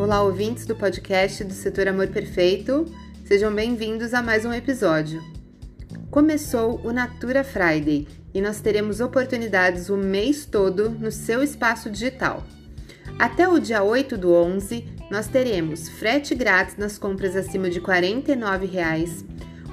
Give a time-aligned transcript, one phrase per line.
[0.00, 2.86] Olá, ouvintes do podcast do Setor Amor Perfeito.
[3.26, 5.22] Sejam bem-vindos a mais um episódio.
[6.10, 12.42] Começou o Natura Friday e nós teremos oportunidades o mês todo no seu espaço digital.
[13.18, 18.64] Até o dia 8 do 11, nós teremos frete grátis nas compras acima de 49
[18.64, 19.22] reais,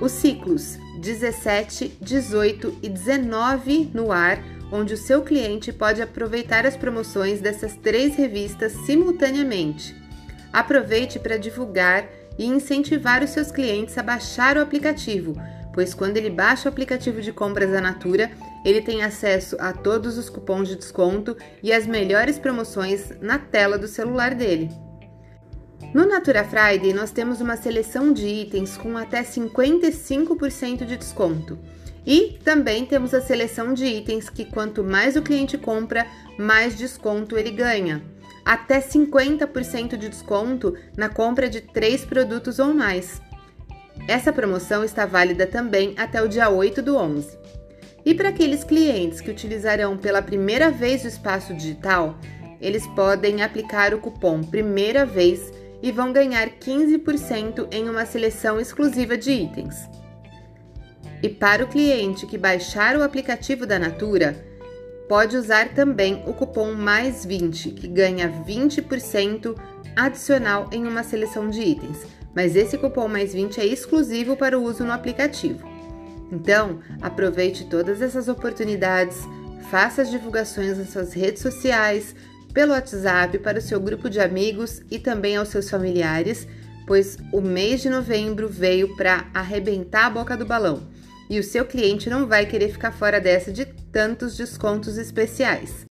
[0.01, 6.75] os ciclos 17, 18 e 19 no ar, onde o seu cliente pode aproveitar as
[6.75, 10.05] promoções dessas três revistas simultaneamente
[10.57, 15.39] Aproveite para divulgar e incentivar os seus clientes a baixar o aplicativo,
[15.71, 18.31] pois quando ele baixa o aplicativo de compras da Natura,
[18.65, 23.77] ele tem acesso a todos os cupons de desconto e as melhores promoções na tela
[23.77, 24.71] do celular dele.
[25.93, 31.59] No Natura Friday, nós temos uma seleção de itens com até 55% de desconto.
[32.03, 37.37] E também temos a seleção de itens que quanto mais o cliente compra, mais desconto
[37.37, 38.16] ele ganha
[38.47, 43.21] até 50% de desconto na compra de três produtos ou mais.
[44.07, 47.37] Essa promoção está válida também até o dia 8 do 11.
[48.05, 52.17] E para aqueles clientes que utilizarão pela primeira vez o espaço digital,
[52.61, 55.51] eles podem aplicar o cupom Primeira Vez
[55.83, 59.75] e vão ganhar 15% em uma seleção exclusiva de itens.
[61.21, 64.46] E para o cliente que baixar o aplicativo da Natura,
[65.07, 69.55] pode usar também o cupom mais 20, que ganha 20%
[69.95, 72.05] adicional em uma seleção de itens,
[72.35, 75.67] mas esse cupom mais 20 é exclusivo para o uso no aplicativo.
[76.31, 79.17] Então, aproveite todas essas oportunidades,
[79.71, 82.13] faça as divulgações nas suas redes sociais,
[82.53, 86.47] pelo WhatsApp para o seu grupo de amigos e também aos seus familiares,
[86.85, 90.81] pois o mês de novembro veio para arrebentar a boca do balão
[91.29, 95.85] e o seu cliente não vai querer ficar fora dessa de tantos descontos especiais.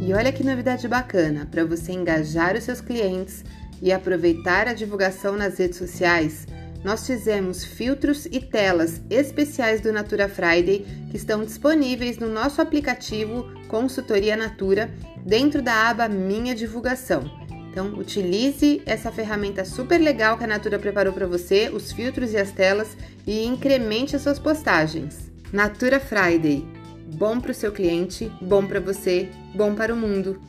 [0.00, 3.44] E olha que novidade bacana para você engajar os seus clientes
[3.80, 6.46] e aproveitar a divulgação nas redes sociais.
[6.82, 13.44] Nós fizemos filtros e telas especiais do Natura Friday que estão disponíveis no nosso aplicativo
[13.68, 14.90] Consultoria Natura
[15.24, 17.39] dentro da aba Minha Divulgação.
[17.70, 22.36] Então, utilize essa ferramenta super legal que a Natura preparou para você, os filtros e
[22.36, 25.30] as telas, e incremente as suas postagens.
[25.52, 26.66] Natura Friday.
[27.14, 30.40] Bom para o seu cliente, bom para você, bom para o mundo.